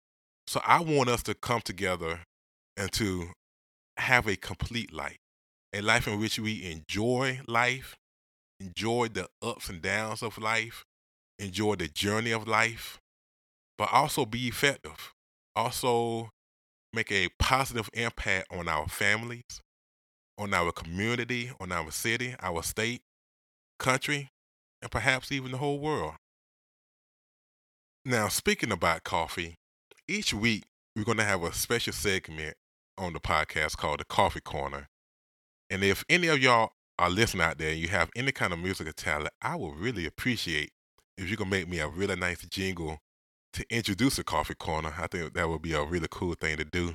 So 0.46 0.60
I 0.64 0.80
want 0.80 1.10
us 1.10 1.22
to 1.24 1.34
come 1.34 1.60
together 1.60 2.20
and 2.76 2.90
to 2.92 3.28
have 3.98 4.26
a 4.26 4.36
complete 4.36 4.92
life, 4.92 5.18
a 5.72 5.80
life 5.80 6.08
in 6.08 6.18
which 6.18 6.38
we 6.38 6.70
enjoy 6.70 7.40
life, 7.46 7.96
enjoy 8.58 9.08
the 9.08 9.28
ups 9.42 9.68
and 9.68 9.82
downs 9.82 10.22
of 10.22 10.38
life, 10.38 10.84
enjoy 11.38 11.74
the 11.76 11.88
journey 11.88 12.30
of 12.30 12.48
life, 12.48 12.98
but 13.78 13.92
also 13.92 14.24
be 14.24 14.48
effective. 14.48 15.12
Also 15.54 16.30
make 16.92 17.12
a 17.12 17.28
positive 17.38 17.90
impact 17.92 18.46
on 18.50 18.68
our 18.68 18.88
families, 18.88 19.60
on 20.40 20.54
our 20.54 20.72
community, 20.72 21.52
on 21.60 21.70
our 21.70 21.90
city, 21.90 22.34
our 22.40 22.62
state, 22.62 23.02
country, 23.78 24.30
and 24.80 24.90
perhaps 24.90 25.30
even 25.30 25.52
the 25.52 25.58
whole 25.58 25.78
world. 25.78 26.14
Now, 28.06 28.28
speaking 28.28 28.72
about 28.72 29.04
coffee, 29.04 29.56
each 30.08 30.32
week 30.32 30.64
we're 30.96 31.04
going 31.04 31.18
to 31.18 31.24
have 31.24 31.42
a 31.42 31.52
special 31.52 31.92
segment 31.92 32.54
on 32.96 33.12
the 33.12 33.20
podcast 33.20 33.76
called 33.76 34.00
the 34.00 34.04
Coffee 34.04 34.40
Corner. 34.40 34.88
And 35.68 35.84
if 35.84 36.04
any 36.08 36.28
of 36.28 36.38
y'all 36.38 36.70
are 36.98 37.10
listening 37.10 37.42
out 37.42 37.58
there 37.58 37.70
and 37.70 37.78
you 37.78 37.88
have 37.88 38.10
any 38.16 38.32
kind 38.32 38.54
of 38.54 38.58
musical 38.58 38.94
talent, 38.94 39.34
I 39.42 39.56
would 39.56 39.76
really 39.76 40.06
appreciate 40.06 40.70
if 41.18 41.30
you 41.30 41.36
can 41.36 41.50
make 41.50 41.68
me 41.68 41.80
a 41.80 41.88
really 41.88 42.16
nice 42.16 42.42
jingle 42.46 42.98
to 43.52 43.64
introduce 43.68 44.16
the 44.16 44.24
Coffee 44.24 44.54
Corner. 44.54 44.94
I 44.98 45.06
think 45.06 45.34
that 45.34 45.48
would 45.48 45.62
be 45.62 45.74
a 45.74 45.84
really 45.84 46.08
cool 46.10 46.34
thing 46.34 46.56
to 46.56 46.64
do. 46.64 46.94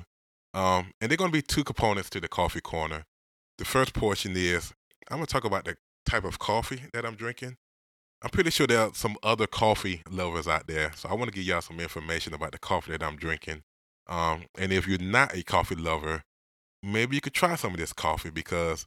Um, 0.52 0.90
and 1.00 1.10
there 1.10 1.14
are 1.14 1.16
going 1.16 1.30
to 1.30 1.38
be 1.38 1.42
two 1.42 1.62
components 1.62 2.10
to 2.10 2.20
the 2.20 2.28
Coffee 2.28 2.60
Corner. 2.60 3.04
The 3.58 3.64
first 3.64 3.94
portion 3.94 4.32
is 4.36 4.72
I'm 5.10 5.18
going 5.18 5.26
to 5.26 5.32
talk 5.32 5.44
about 5.44 5.64
the 5.64 5.76
type 6.04 6.24
of 6.24 6.38
coffee 6.38 6.82
that 6.92 7.06
I'm 7.06 7.14
drinking. 7.14 7.56
I'm 8.22 8.30
pretty 8.30 8.50
sure 8.50 8.66
there 8.66 8.80
are 8.80 8.94
some 8.94 9.16
other 9.22 9.46
coffee 9.46 10.02
lovers 10.10 10.48
out 10.48 10.66
there. 10.66 10.92
So 10.94 11.08
I 11.08 11.14
want 11.14 11.30
to 11.30 11.34
give 11.34 11.44
y'all 11.44 11.60
some 11.60 11.80
information 11.80 12.34
about 12.34 12.52
the 12.52 12.58
coffee 12.58 12.92
that 12.92 13.02
I'm 13.02 13.16
drinking. 13.16 13.62
Um, 14.08 14.44
and 14.58 14.72
if 14.72 14.86
you're 14.86 14.98
not 14.98 15.34
a 15.34 15.42
coffee 15.42 15.74
lover, 15.74 16.22
maybe 16.82 17.16
you 17.16 17.20
could 17.20 17.34
try 17.34 17.56
some 17.56 17.72
of 17.72 17.78
this 17.78 17.92
coffee 17.92 18.30
because 18.30 18.86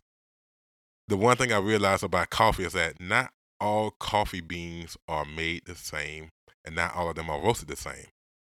the 1.07 1.17
one 1.17 1.37
thing 1.37 1.51
I 1.51 1.57
realized 1.57 2.03
about 2.03 2.29
coffee 2.29 2.63
is 2.63 2.73
that 2.73 2.99
not 2.99 3.31
all 3.59 3.91
coffee 3.91 4.41
beans 4.41 4.97
are 5.07 5.25
made 5.25 5.65
the 5.65 5.75
same 5.75 6.29
and 6.65 6.75
not 6.75 6.95
all 6.95 7.09
of 7.09 7.15
them 7.15 7.29
are 7.29 7.41
roasted 7.41 7.67
the 7.67 7.75
same. 7.75 8.07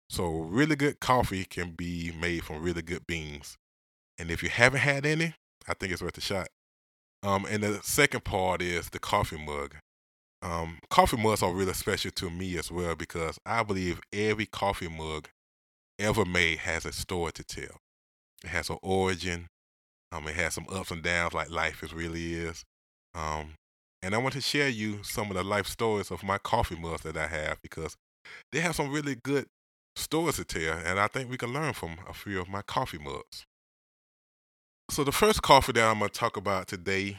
So 0.09 0.29
really 0.29 0.77
good 0.77 1.01
coffee 1.01 1.45
can 1.45 1.73
be 1.73 2.13
made 2.19 2.45
from 2.45 2.63
really 2.63 2.83
good 2.83 3.07
beans. 3.07 3.57
And 4.19 4.31
if 4.31 4.43
you 4.43 4.49
haven't 4.49 4.81
had 4.81 5.05
any, 5.05 5.35
I 5.69 5.75
think 5.75 5.93
it's 5.93 6.03
worth 6.03 6.19
a 6.19 6.21
shot. 6.21 6.49
Um, 7.23 7.47
and 7.49 7.63
the 7.63 7.81
second 7.83 8.25
part 8.25 8.63
is 8.63 8.91
the 8.91 8.99
coffee 8.99 9.39
mug. 9.39 9.77
Um, 10.43 10.79
coffee 10.91 11.17
mugs 11.17 11.43
are 11.43 11.53
really 11.53 11.73
special 11.73 12.11
to 12.13 12.31
me 12.31 12.57
as 12.59 12.71
well 12.71 12.95
because 12.95 13.39
I 13.45 13.63
believe 13.63 14.01
every 14.13 14.47
coffee 14.47 14.89
mug 14.89 15.29
ever 15.99 16.25
made 16.25 16.59
has 16.59 16.85
a 16.85 16.93
story 16.93 17.33
to 17.33 17.45
tell. 17.45 17.81
It 18.45 18.49
has 18.49 18.71
an 18.71 18.79
origin. 18.83 19.49
Um, 20.13 20.29
it 20.29 20.37
has 20.37 20.55
some 20.55 20.67
ups 20.71 20.91
and 20.91 21.03
downs 21.03 21.35
like 21.35 21.51
life 21.51 21.83
is 21.83 21.93
really 21.93 22.35
is. 22.35 22.65
Um, 23.15 23.55
and 24.03 24.15
I 24.15 24.19
want 24.19 24.35
to 24.35 24.41
share 24.41 24.69
you 24.69 25.03
some 25.03 25.31
of 25.31 25.37
the 25.37 25.43
life 25.43 25.67
stories 25.67 26.11
of 26.11 26.23
my 26.23 26.39
coffee 26.39 26.77
mugs 26.77 27.03
that 27.03 27.17
I 27.17 27.27
have 27.27 27.61
because 27.63 27.97
they 28.53 28.61
have 28.61 28.77
some 28.77 28.93
really 28.93 29.17
good 29.17 29.47
stories 29.97 30.37
to 30.37 30.45
tell, 30.45 30.79
and 30.79 31.01
I 31.01 31.09
think 31.09 31.31
we 31.31 31.39
can 31.39 31.53
learn 31.53 31.73
from 31.73 31.97
a 32.09 32.13
few 32.13 32.41
of 32.41 32.49
my 32.49 32.63
coffee 32.63 32.99
mugs. 32.99 33.47
So 34.91 35.03
the 35.03 35.13
first 35.13 35.43
coffee 35.43 35.73
that 35.73 35.85
I'm 35.85 35.99
going 35.99 36.11
to 36.11 36.19
talk 36.19 36.37
about 36.37 36.69
today 36.69 37.19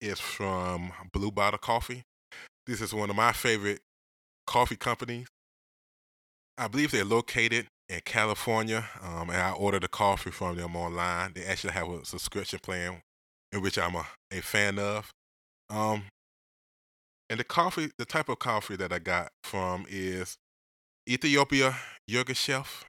is 0.00 0.18
from 0.18 0.92
Blue 1.12 1.30
Bottle 1.30 1.58
Coffee. 1.58 2.02
This 2.66 2.80
is 2.80 2.92
one 2.92 3.10
of 3.10 3.16
my 3.16 3.32
favorite 3.32 3.80
coffee 4.46 4.76
companies. 4.76 5.28
I 6.58 6.68
believe 6.68 6.90
they're 6.90 7.04
located 7.04 7.66
in 7.88 8.00
California, 8.04 8.84
um, 9.02 9.30
and 9.30 9.40
I 9.40 9.52
ordered 9.52 9.84
a 9.84 9.88
coffee 9.88 10.30
from 10.30 10.56
them 10.56 10.74
online. 10.74 11.32
They 11.34 11.44
actually 11.44 11.74
have 11.74 11.88
a 11.88 12.04
subscription 12.04 12.58
plan 12.60 13.00
in 13.52 13.62
which 13.62 13.78
I'm 13.78 13.94
a, 13.94 14.06
a 14.32 14.40
fan 14.40 14.78
of. 14.80 15.10
Um, 15.70 16.04
and 17.30 17.38
the 17.38 17.44
coffee, 17.44 17.90
the 17.98 18.04
type 18.04 18.28
of 18.28 18.40
coffee 18.40 18.76
that 18.76 18.92
I 18.92 18.98
got 18.98 19.28
from 19.44 19.86
is 19.88 20.36
Ethiopia 21.08 21.76
Yirgacheffe. 22.10 22.82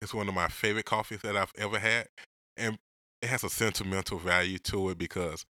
It's 0.00 0.14
one 0.14 0.28
of 0.28 0.34
my 0.34 0.48
favorite 0.48 0.86
coffees 0.86 1.20
that 1.22 1.36
I've 1.36 1.52
ever 1.58 1.78
had. 1.78 2.06
And 2.60 2.78
it 3.22 3.28
has 3.28 3.42
a 3.42 3.48
sentimental 3.48 4.18
value 4.18 4.58
to 4.58 4.90
it 4.90 4.98
because 4.98 5.46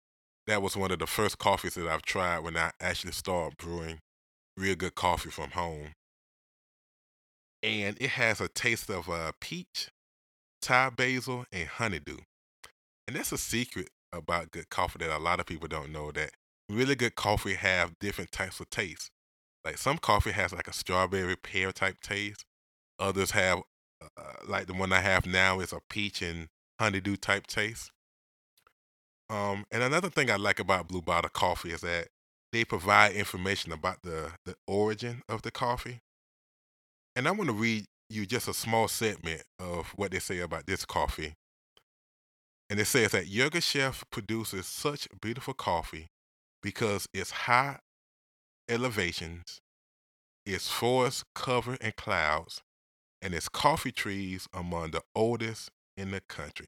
that 0.47 0.63
was 0.63 0.77
one 0.77 0.91
of 0.91 0.99
the 0.99 1.07
first 1.07 1.39
coffees 1.39 1.75
that 1.75 1.87
I've 1.87 2.03
tried 2.03 2.41
when 2.41 2.57
I 2.57 2.71
actually 2.81 3.13
started 3.13 3.59
brewing 3.59 3.99
real 4.57 4.75
good 4.75 4.95
coffee 4.95 5.31
from 5.31 5.51
home. 5.51 5.93
And 7.63 7.97
it 8.01 8.11
has 8.11 8.41
a 8.41 8.49
taste 8.49 8.91
of 8.91 9.09
uh, 9.09 9.33
peach, 9.41 9.89
Thai 10.61 10.91
basil, 10.91 11.45
and 11.53 11.69
honeydew. 11.69 12.19
And 13.07 13.17
that's 13.17 13.33
a 13.33 13.39
secret 13.39 13.91
about 14.13 14.51
good 14.51 14.71
coffee 14.71 14.99
that 15.01 15.15
a 15.15 15.19
lot 15.19 15.41
of 15.41 15.47
people 15.47 15.69
don't 15.69 15.93
know 15.93 16.11
that 16.13 16.31
really 16.71 16.95
good 16.95 17.17
coffee 17.17 17.55
have 17.55 17.99
different 17.99 18.33
types 18.33 18.61
of 18.61 18.71
taste. 18.71 19.11
Like 19.65 19.79
some 19.79 19.99
coffee 19.99 20.33
has 20.33 20.53
like 20.53 20.69
a 20.69 20.73
strawberry 20.73 21.37
pear 21.37 21.73
type 21.73 21.97
taste. 22.03 22.45
Others 22.99 23.33
have 23.33 23.61
uh, 24.03 24.33
like 24.47 24.67
the 24.67 24.75
one 24.75 24.93
I 24.93 25.01
have 25.01 25.27
now 25.27 25.61
is 25.61 25.73
a 25.73 25.81
peach 25.89 26.23
and 26.23 26.49
honeydew 26.79 27.17
type 27.17 27.47
taste. 27.47 27.91
Um, 29.31 29.65
and 29.71 29.83
another 29.83 30.11
thing 30.11 30.31
I 30.31 30.37
like 30.37 30.61
about 30.61 30.89
Blue 30.89 31.03
Bottle 31.03 31.31
Coffee 31.31 31.71
is 31.71 31.81
that 31.81 32.09
they 32.53 32.65
provide 32.65 33.13
information 33.13 33.73
about 33.73 34.03
the, 34.03 34.33
the 34.45 34.55
origin 34.67 35.23
of 35.29 35.43
the 35.43 35.51
coffee. 35.51 36.01
And 37.17 37.27
I 37.27 37.31
want 37.33 37.49
to 37.49 37.55
read 37.55 37.85
you 38.11 38.27
just 38.27 38.49
a 38.49 38.55
small 38.55 38.89
segment 38.89 39.43
of 39.59 39.89
what 39.97 40.11
they 40.11 40.19
say 40.19 40.41
about 40.41 40.67
this 40.67 40.85
coffee. 40.85 41.35
And 42.71 42.79
it 42.79 42.87
says 42.87 43.13
that 43.13 43.27
Yirgacheffe 43.27 44.03
produces 44.11 44.67
such 44.67 45.09
beautiful 45.21 45.55
coffee 45.55 46.09
because 46.63 47.07
its 47.13 47.31
high 47.31 47.79
elevations, 48.69 49.61
its 50.47 50.69
forests 50.71 51.25
covered 51.35 51.81
in 51.83 51.93
clouds, 51.97 52.63
and 53.21 53.35
its 53.35 53.49
coffee 53.49 53.93
trees 53.93 54.47
among 54.53 54.91
the 54.91 55.03
oldest 55.15 55.71
in 55.97 56.11
the 56.11 56.21
country. 56.21 56.67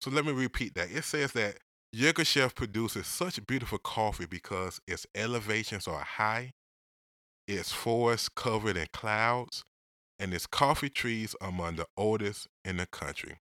So 0.00 0.10
let 0.10 0.24
me 0.24 0.32
repeat 0.32 0.74
that. 0.74 0.90
It 0.90 1.04
says 1.04 1.32
that 1.32 1.58
Yirgacheffe 1.94 2.54
produces 2.54 3.06
such 3.06 3.44
beautiful 3.46 3.78
coffee 3.78 4.26
because 4.26 4.80
its 4.86 5.06
elevations 5.14 5.88
are 5.88 6.00
high, 6.00 6.52
its 7.46 7.72
forests 7.72 8.28
covered 8.28 8.76
in 8.76 8.86
clouds, 8.92 9.64
and 10.18 10.34
its 10.34 10.46
coffee 10.46 10.90
trees 10.90 11.34
among 11.40 11.76
the 11.76 11.86
oldest 11.96 12.46
in 12.64 12.76
the 12.76 12.86
country. 12.86 13.38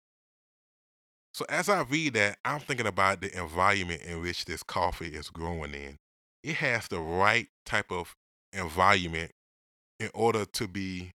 So 1.33 1.45
as 1.49 1.67
I 1.67 1.81
read 1.81 2.13
that, 2.13 2.37
I'm 2.45 2.59
thinking 2.59 2.87
about 2.87 3.21
the 3.21 3.37
environment 3.37 4.03
in 4.03 4.21
which 4.21 4.45
this 4.45 4.63
coffee 4.63 5.07
is 5.15 5.29
growing 5.29 5.73
in. 5.73 5.97
It 6.43 6.55
has 6.55 6.87
the 6.87 6.99
right 6.99 7.47
type 7.65 7.91
of 7.91 8.15
environment 8.53 9.31
in 9.99 10.09
order 10.13 10.45
to 10.45 10.67
be 10.67 11.11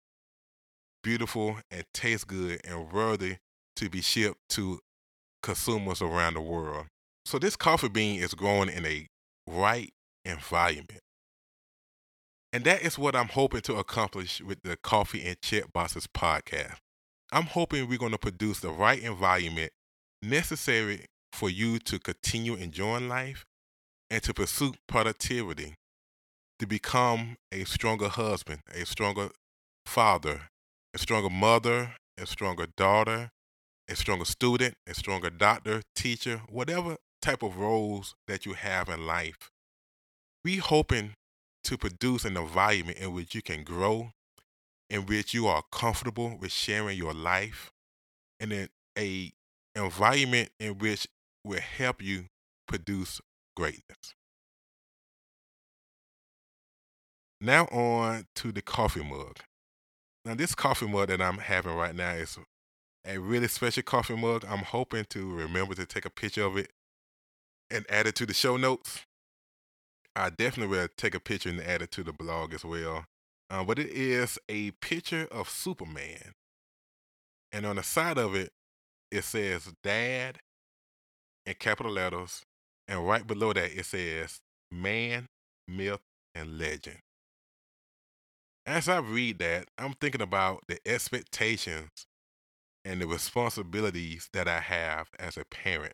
beautiful 1.03 1.57
and 1.69 1.83
taste 1.93 2.27
good 2.27 2.61
and 2.63 2.91
worthy 2.91 3.37
to 3.77 3.89
be 3.89 4.01
shipped 4.01 4.37
to 4.49 4.79
consumers 5.41 6.01
around 6.01 6.35
the 6.35 6.41
world. 6.41 6.87
So 7.25 7.39
this 7.39 7.55
coffee 7.55 7.89
bean 7.89 8.21
is 8.21 8.33
growing 8.33 8.69
in 8.69 8.85
a 8.85 9.07
right 9.47 9.91
environment. 10.25 11.01
And 12.53 12.63
that 12.63 12.81
is 12.81 12.97
what 12.97 13.15
I'm 13.15 13.27
hoping 13.27 13.61
to 13.61 13.75
accomplish 13.75 14.41
with 14.41 14.61
the 14.63 14.77
Coffee 14.77 15.25
and 15.25 15.39
Check 15.41 15.71
Boxes 15.73 16.07
podcast. 16.07 16.75
I'm 17.31 17.43
hoping 17.43 17.87
we're 17.87 17.97
going 17.97 18.13
to 18.13 18.17
produce 18.17 18.61
the 18.61 18.71
right 18.71 19.01
environment 19.01 19.71
necessary 20.23 21.05
for 21.33 21.49
you 21.49 21.79
to 21.79 21.99
continue 21.99 22.55
enjoying 22.55 23.09
life 23.09 23.45
and 24.09 24.23
to 24.23 24.33
pursue 24.33 24.73
productivity, 24.87 25.75
to 26.59 26.65
become 26.65 27.35
a 27.51 27.65
stronger 27.65 28.07
husband, 28.07 28.61
a 28.73 28.85
stronger 28.85 29.29
father, 29.85 30.43
a 30.93 30.97
stronger 30.97 31.29
mother, 31.29 31.95
a 32.17 32.25
stronger 32.25 32.67
daughter, 32.77 33.29
a 33.89 33.95
stronger 33.95 34.25
student, 34.25 34.75
a 34.85 34.93
stronger 34.93 35.29
doctor, 35.29 35.81
teacher, 35.95 36.41
whatever 36.49 36.97
type 37.21 37.43
of 37.43 37.57
roles 37.57 38.15
that 38.27 38.45
you 38.45 38.53
have 38.53 38.89
in 38.89 39.05
life. 39.05 39.49
We 40.43 40.57
hoping 40.57 41.13
to 41.63 41.77
produce 41.77 42.25
an 42.25 42.37
environment 42.37 42.97
in 42.97 43.13
which 43.13 43.35
you 43.35 43.41
can 43.41 43.63
grow, 43.63 44.11
in 44.89 45.05
which 45.05 45.33
you 45.33 45.47
are 45.47 45.63
comfortable 45.71 46.37
with 46.39 46.51
sharing 46.51 46.97
your 46.97 47.13
life, 47.13 47.71
and 48.39 48.53
in 48.53 48.69
a 48.97 49.31
environment 49.75 50.49
in 50.59 50.77
which 50.77 51.07
will 51.43 51.59
help 51.59 52.01
you 52.01 52.25
produce 52.67 53.21
greatness. 53.55 54.15
Now 57.39 57.65
on 57.65 58.25
to 58.35 58.51
the 58.51 58.61
coffee 58.61 59.03
mug. 59.03 59.37
Now 60.25 60.33
this 60.33 60.55
coffee 60.55 60.87
mug 60.87 61.09
that 61.09 61.21
I'm 61.21 61.37
having 61.37 61.75
right 61.75 61.95
now 61.95 62.13
is 62.13 62.37
a 63.07 63.17
really 63.17 63.47
special 63.47 63.83
coffee 63.83 64.15
mug. 64.15 64.45
I'm 64.47 64.59
hoping 64.59 65.05
to 65.11 65.33
remember 65.33 65.73
to 65.75 65.85
take 65.85 66.05
a 66.05 66.09
picture 66.09 66.43
of 66.43 66.57
it 66.57 66.69
and 67.71 67.85
add 67.89 68.05
it 68.05 68.15
to 68.15 68.25
the 68.25 68.33
show 68.33 68.57
notes. 68.57 69.05
I 70.15 70.29
definitely 70.29 70.75
will 70.75 70.87
take 70.97 71.15
a 71.15 71.19
picture 71.19 71.49
and 71.49 71.61
add 71.61 71.81
it 71.81 71.91
to 71.91 72.03
the 72.03 72.11
blog 72.11 72.53
as 72.53 72.65
well. 72.65 73.05
Uh, 73.49 73.63
but 73.63 73.79
it 73.79 73.89
is 73.89 74.37
a 74.49 74.71
picture 74.71 75.27
of 75.31 75.49
Superman. 75.49 76.33
And 77.53 77.65
on 77.65 77.77
the 77.77 77.83
side 77.83 78.17
of 78.17 78.35
it, 78.35 78.51
it 79.09 79.23
says 79.23 79.71
Dad 79.83 80.39
in 81.45 81.53
capital 81.57 81.93
letters. 81.93 82.41
And 82.89 83.07
right 83.07 83.25
below 83.25 83.53
that, 83.53 83.71
it 83.71 83.85
says 83.85 84.39
Man, 84.69 85.27
Myth, 85.67 86.01
and 86.35 86.57
Legend. 86.57 86.97
As 88.65 88.89
I 88.89 88.97
read 88.99 89.39
that, 89.39 89.69
I'm 89.77 89.93
thinking 89.93 90.21
about 90.21 90.63
the 90.67 90.79
expectations 90.85 92.06
and 92.87 93.01
the 93.01 93.07
responsibilities 93.07 94.29
that 94.31 94.47
I 94.47 94.61
have 94.61 95.09
as 95.19 95.35
a 95.35 95.43
parent. 95.43 95.93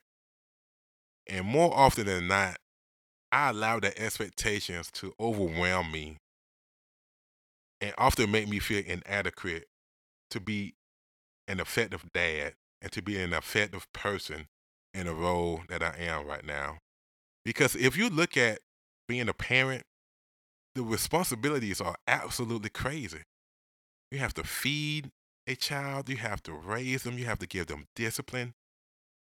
And 1.28 1.44
more 1.46 1.74
often 1.76 2.06
than 2.06 2.28
not, 2.28 2.58
I 3.32 3.50
allow 3.50 3.80
the 3.80 4.00
expectations 4.00 4.92
to 4.94 5.14
overwhelm 5.20 5.92
me 5.92 6.18
and 7.82 7.94
often 7.98 8.30
make 8.30 8.48
me 8.48 8.60
feel 8.60 8.84
inadequate 8.86 9.66
to 10.30 10.40
be 10.40 10.76
an 11.48 11.60
effective 11.60 12.06
dad 12.14 12.54
and 12.80 12.92
to 12.92 13.02
be 13.02 13.20
an 13.20 13.34
effective 13.34 13.92
person 13.92 14.46
in 14.94 15.08
the 15.08 15.16
role 15.16 15.62
that 15.70 15.82
I 15.82 15.96
am 15.98 16.28
right 16.28 16.46
now. 16.46 16.78
Because 17.44 17.76
if 17.76 17.98
you 17.98 18.08
look 18.08 18.38
at 18.38 18.60
being 19.08 19.28
a 19.30 19.34
parent, 19.34 19.82
the 20.76 20.84
responsibilities 20.84 21.82
are 21.82 21.96
absolutely 22.08 22.70
crazy. 22.70 23.24
You 24.12 24.20
have 24.20 24.36
to 24.36 24.44
feed 24.44 25.10
a 25.48 25.56
child, 25.56 26.10
you 26.10 26.18
have 26.18 26.42
to 26.44 26.53
raise 26.53 27.03
them, 27.03 27.18
you 27.18 27.25
have 27.25 27.40
to 27.40 27.48
give 27.48 27.68
them 27.68 27.88
discipline, 27.96 28.53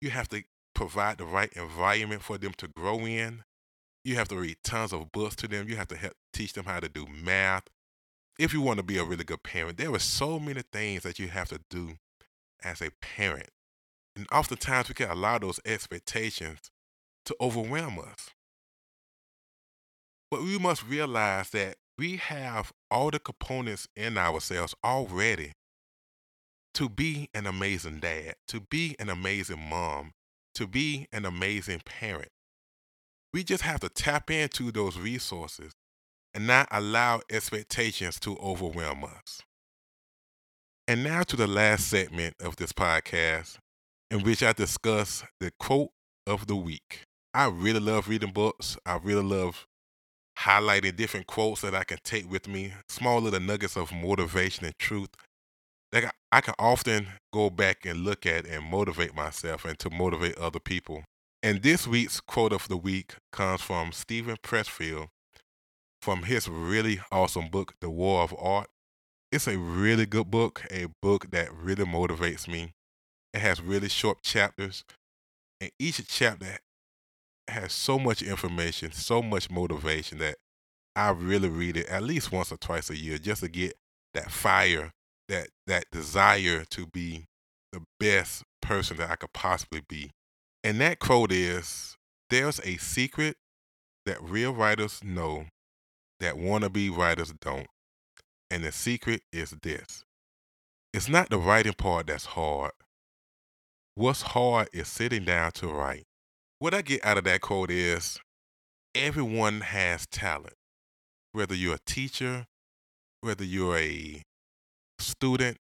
you 0.01 0.09
have 0.09 0.29
to 0.29 0.43
provide 0.73 1.17
the 1.17 1.25
right 1.25 1.51
environment 1.53 2.21
for 2.21 2.37
them 2.37 2.53
to 2.57 2.67
grow 2.67 2.99
in. 2.99 3.43
You 4.03 4.15
have 4.15 4.27
to 4.29 4.35
read 4.35 4.57
tons 4.63 4.91
of 4.91 5.11
books 5.11 5.35
to 5.37 5.47
them. 5.47 5.69
You 5.69 5.77
have 5.77 5.87
to 5.89 5.95
help 5.95 6.13
teach 6.33 6.53
them 6.53 6.65
how 6.65 6.79
to 6.79 6.89
do 6.89 7.05
math. 7.07 7.63
If 8.37 8.53
you 8.53 8.61
want 8.61 8.77
to 8.77 8.83
be 8.83 8.97
a 8.97 9.03
really 9.03 9.23
good 9.23 9.43
parent, 9.43 9.77
there 9.77 9.93
are 9.93 9.99
so 9.99 10.39
many 10.39 10.61
things 10.73 11.03
that 11.03 11.19
you 11.19 11.29
have 11.29 11.49
to 11.49 11.59
do 11.69 11.93
as 12.63 12.81
a 12.81 12.89
parent. 13.01 13.49
And 14.15 14.27
oftentimes 14.31 14.89
we 14.89 14.95
can 14.95 15.09
allow 15.09 15.37
those 15.37 15.59
expectations 15.65 16.71
to 17.25 17.35
overwhelm 17.39 17.99
us. 17.99 18.31
But 20.29 20.41
we 20.41 20.57
must 20.57 20.85
realize 20.85 21.51
that 21.51 21.77
we 21.97 22.17
have 22.17 22.73
all 22.89 23.11
the 23.11 23.19
components 23.19 23.87
in 23.95 24.17
ourselves 24.17 24.75
already 24.83 25.53
to 26.73 26.89
be 26.89 27.29
an 27.33 27.45
amazing 27.45 27.99
dad, 27.99 28.35
to 28.47 28.59
be 28.59 28.95
an 28.99 29.09
amazing 29.09 29.59
mom, 29.59 30.11
to 30.55 30.67
be 30.67 31.07
an 31.11 31.25
amazing 31.25 31.81
parent. 31.85 32.29
We 33.33 33.43
just 33.43 33.63
have 33.63 33.79
to 33.81 33.89
tap 33.89 34.29
into 34.29 34.71
those 34.71 34.97
resources 34.97 35.73
and 36.33 36.47
not 36.47 36.67
allow 36.71 37.21
expectations 37.29 38.19
to 38.21 38.37
overwhelm 38.37 39.03
us. 39.03 39.41
And 40.87 41.03
now 41.03 41.23
to 41.23 41.35
the 41.35 41.47
last 41.47 41.87
segment 41.87 42.35
of 42.41 42.57
this 42.57 42.73
podcast, 42.73 43.57
in 44.11 44.23
which 44.23 44.43
I 44.43 44.53
discuss 44.53 45.23
the 45.39 45.51
quote 45.59 45.91
of 46.27 46.47
the 46.47 46.55
week. 46.55 47.01
I 47.33 47.47
really 47.47 47.79
love 47.79 48.07
reading 48.07 48.31
books. 48.31 48.77
I 48.85 48.99
really 49.01 49.23
love 49.23 49.65
highlighting 50.37 50.95
different 50.95 51.27
quotes 51.27 51.61
that 51.61 51.73
I 51.73 51.83
can 51.83 51.97
take 52.03 52.29
with 52.29 52.47
me, 52.47 52.73
small 52.89 53.21
little 53.21 53.39
nuggets 53.39 53.75
of 53.75 53.91
motivation 53.91 54.65
and 54.65 54.77
truth 54.77 55.09
that 55.93 56.15
I 56.31 56.41
can 56.41 56.55
often 56.57 57.07
go 57.31 57.51
back 57.51 57.85
and 57.85 58.03
look 58.03 58.25
at 58.25 58.47
and 58.47 58.65
motivate 58.65 59.15
myself 59.15 59.63
and 59.63 59.77
to 59.79 59.91
motivate 59.91 60.37
other 60.37 60.59
people. 60.59 61.03
And 61.43 61.61
this 61.61 61.87
week's 61.87 62.19
quote 62.19 62.51
of 62.51 62.67
the 62.67 62.77
week 62.77 63.13
comes 63.31 63.61
from 63.61 63.91
Steven 63.91 64.37
Pressfield 64.43 65.09
from 66.01 66.23
his 66.23 66.49
really 66.49 66.99
awesome 67.11 67.47
book, 67.49 67.75
The 67.79 67.91
War 67.91 68.23
of 68.23 68.35
Art. 68.39 68.67
It's 69.31 69.47
a 69.47 69.57
really 69.57 70.07
good 70.07 70.31
book, 70.31 70.63
a 70.71 70.87
book 71.01 71.29
that 71.31 71.53
really 71.53 71.85
motivates 71.85 72.47
me. 72.47 72.71
It 73.33 73.41
has 73.41 73.61
really 73.61 73.89
short 73.89 74.23
chapters, 74.23 74.83
and 75.61 75.71
each 75.79 76.05
chapter 76.07 76.57
has 77.47 77.71
so 77.71 77.99
much 77.99 78.21
information, 78.21 78.91
so 78.91 79.21
much 79.21 79.49
motivation 79.49 80.17
that 80.19 80.37
I 80.95 81.11
really 81.11 81.49
read 81.49 81.77
it 81.77 81.87
at 81.87 82.03
least 82.03 82.31
once 82.31 82.51
or 82.51 82.57
twice 82.57 82.89
a 82.89 82.97
year 82.97 83.17
just 83.17 83.41
to 83.41 83.47
get 83.47 83.73
that 84.13 84.31
fire, 84.31 84.91
that 85.29 85.49
that 85.67 85.85
desire 85.91 86.63
to 86.71 86.87
be 86.87 87.25
the 87.71 87.81
best 87.99 88.43
person 88.61 88.97
that 88.97 89.09
I 89.09 89.15
could 89.15 89.33
possibly 89.33 89.81
be. 89.87 90.11
And 90.63 90.79
that 90.81 90.99
quote 90.99 91.31
is 91.31 91.95
there's 92.29 92.59
a 92.61 92.77
secret 92.77 93.35
that 94.05 94.21
real 94.21 94.53
writers 94.53 95.03
know 95.03 95.45
that 96.19 96.35
wannabe 96.35 96.95
writers 96.95 97.33
don't. 97.41 97.67
And 98.49 98.63
the 98.63 98.71
secret 98.71 99.21
is 99.31 99.55
this. 99.61 100.03
It's 100.93 101.09
not 101.09 101.29
the 101.29 101.37
writing 101.37 101.73
part 101.73 102.07
that's 102.07 102.25
hard. 102.27 102.71
What's 103.95 104.21
hard 104.21 104.69
is 104.73 104.87
sitting 104.87 105.25
down 105.25 105.51
to 105.53 105.67
write. 105.67 106.05
What 106.59 106.73
I 106.73 106.81
get 106.81 107.03
out 107.05 107.17
of 107.17 107.23
that 107.25 107.41
quote 107.41 107.71
is 107.71 108.19
everyone 108.95 109.61
has 109.61 110.05
talent. 110.07 110.53
Whether 111.31 111.55
you're 111.55 111.75
a 111.75 111.79
teacher, 111.85 112.45
whether 113.21 113.43
you're 113.43 113.77
a 113.77 114.21
student, 114.99 115.57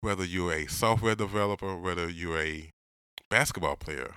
whether 0.00 0.24
you're 0.24 0.52
a 0.52 0.66
software 0.66 1.14
developer, 1.14 1.76
whether 1.76 2.08
you're 2.08 2.40
a 2.40 2.70
basketball 3.30 3.76
player, 3.76 4.14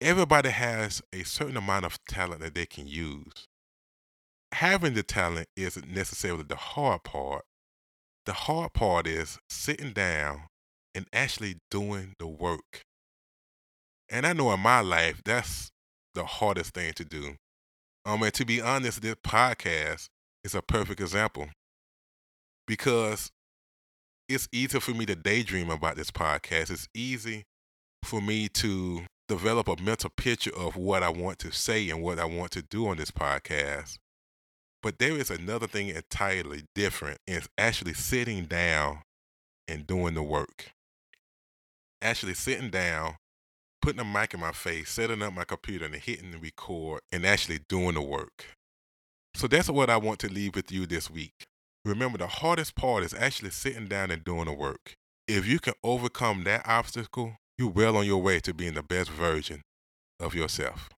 everybody 0.00 0.50
has 0.50 1.02
a 1.12 1.22
certain 1.24 1.56
amount 1.56 1.84
of 1.84 1.98
talent 2.08 2.40
that 2.40 2.54
they 2.54 2.66
can 2.66 2.86
use. 2.86 3.46
Having 4.52 4.94
the 4.94 5.02
talent 5.02 5.48
isn't 5.56 5.88
necessarily 5.88 6.44
the 6.44 6.56
hard 6.56 7.02
part. 7.04 7.44
The 8.26 8.32
hard 8.32 8.72
part 8.72 9.06
is 9.06 9.38
sitting 9.48 9.92
down 9.92 10.42
and 10.94 11.06
actually 11.12 11.56
doing 11.70 12.14
the 12.18 12.26
work. 12.26 12.82
And 14.10 14.26
I 14.26 14.34
know 14.34 14.52
in 14.52 14.60
my 14.60 14.80
life, 14.80 15.22
that's 15.24 15.70
the 16.14 16.24
hardest 16.24 16.74
thing 16.74 16.92
to 16.94 17.04
do. 17.04 17.36
Um, 18.04 18.22
and 18.22 18.34
to 18.34 18.44
be 18.44 18.60
honest, 18.60 19.00
this 19.00 19.14
podcast 19.24 20.08
is 20.44 20.54
a 20.54 20.62
perfect 20.62 21.00
example 21.00 21.48
because 22.72 23.30
it's 24.30 24.48
easy 24.50 24.80
for 24.80 24.92
me 24.92 25.04
to 25.04 25.14
daydream 25.14 25.68
about 25.68 25.94
this 25.94 26.10
podcast. 26.10 26.70
It's 26.70 26.88
easy 26.94 27.44
for 28.02 28.22
me 28.22 28.48
to 28.48 29.02
develop 29.28 29.68
a 29.68 29.76
mental 29.82 30.08
picture 30.08 30.56
of 30.56 30.74
what 30.74 31.02
I 31.02 31.10
want 31.10 31.38
to 31.40 31.52
say 31.52 31.90
and 31.90 32.02
what 32.02 32.18
I 32.18 32.24
want 32.24 32.50
to 32.52 32.62
do 32.62 32.88
on 32.88 32.96
this 32.96 33.10
podcast. 33.10 33.98
But 34.82 34.98
there 34.98 35.18
is 35.18 35.30
another 35.30 35.66
thing 35.66 35.88
entirely 35.88 36.62
different. 36.74 37.18
It's 37.26 37.46
actually 37.58 37.92
sitting 37.92 38.46
down 38.46 39.02
and 39.68 39.86
doing 39.86 40.14
the 40.14 40.22
work. 40.22 40.72
Actually 42.00 42.32
sitting 42.32 42.70
down, 42.70 43.16
putting 43.82 44.00
a 44.00 44.04
mic 44.04 44.32
in 44.32 44.40
my 44.40 44.52
face, 44.52 44.88
setting 44.88 45.20
up 45.20 45.34
my 45.34 45.44
computer 45.44 45.84
and 45.84 45.94
hitting 45.96 46.30
the 46.30 46.38
record 46.38 47.02
and 47.12 47.26
actually 47.26 47.60
doing 47.68 47.96
the 47.96 48.00
work. 48.02 48.46
So 49.34 49.46
that's 49.46 49.68
what 49.68 49.90
I 49.90 49.98
want 49.98 50.20
to 50.20 50.32
leave 50.32 50.54
with 50.54 50.72
you 50.72 50.86
this 50.86 51.10
week. 51.10 51.48
Remember, 51.84 52.18
the 52.18 52.28
hardest 52.28 52.76
part 52.76 53.02
is 53.02 53.12
actually 53.12 53.50
sitting 53.50 53.88
down 53.88 54.10
and 54.10 54.24
doing 54.24 54.44
the 54.44 54.52
work. 54.52 54.94
If 55.26 55.46
you 55.46 55.58
can 55.58 55.74
overcome 55.82 56.44
that 56.44 56.66
obstacle, 56.66 57.36
you're 57.58 57.70
well 57.70 57.96
on 57.96 58.06
your 58.06 58.22
way 58.22 58.38
to 58.40 58.54
being 58.54 58.74
the 58.74 58.82
best 58.82 59.10
version 59.10 59.62
of 60.20 60.34
yourself. 60.34 60.88